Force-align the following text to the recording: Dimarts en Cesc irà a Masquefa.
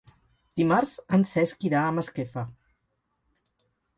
Dimarts 0.59 0.93
en 1.17 1.25
Cesc 1.33 1.67
irà 1.69 1.83
a 1.89 1.93
Masquefa. 1.99 2.47